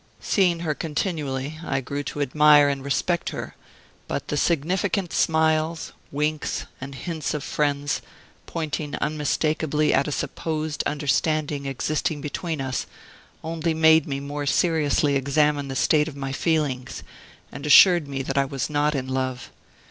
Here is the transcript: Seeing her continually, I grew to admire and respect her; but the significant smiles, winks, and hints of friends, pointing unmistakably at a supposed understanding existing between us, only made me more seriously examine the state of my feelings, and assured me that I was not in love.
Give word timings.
Seeing 0.19 0.61
her 0.61 0.73
continually, 0.73 1.59
I 1.63 1.79
grew 1.79 2.01
to 2.05 2.21
admire 2.21 2.69
and 2.69 2.83
respect 2.83 3.29
her; 3.29 3.53
but 4.07 4.29
the 4.29 4.35
significant 4.35 5.13
smiles, 5.13 5.93
winks, 6.11 6.65
and 6.81 6.95
hints 6.95 7.35
of 7.35 7.43
friends, 7.43 8.01
pointing 8.47 8.95
unmistakably 8.95 9.93
at 9.93 10.07
a 10.07 10.11
supposed 10.11 10.81
understanding 10.87 11.67
existing 11.67 12.19
between 12.19 12.61
us, 12.61 12.87
only 13.43 13.75
made 13.75 14.07
me 14.07 14.19
more 14.19 14.47
seriously 14.47 15.15
examine 15.15 15.67
the 15.67 15.75
state 15.75 16.07
of 16.07 16.15
my 16.15 16.31
feelings, 16.31 17.03
and 17.51 17.67
assured 17.67 18.07
me 18.07 18.23
that 18.23 18.39
I 18.39 18.45
was 18.45 18.71
not 18.71 18.95
in 18.95 19.07
love. 19.07 19.51